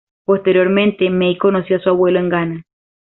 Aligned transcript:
Posteriormente 0.25 1.11
May 1.11 1.37
conoció 1.37 1.77
a 1.77 1.79
su 1.79 1.89
abuelo 1.89 2.17
en 2.19 2.29
Gana. 2.29 2.63